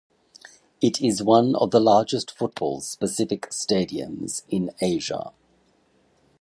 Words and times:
It 0.81 0.99
is 0.99 1.21
one 1.21 1.55
of 1.55 1.69
the 1.69 1.79
largest 1.79 2.31
football 2.35 2.81
specific 2.81 3.51
stadiums 3.51 4.41
in 4.49 4.71
Asia. 4.81 5.31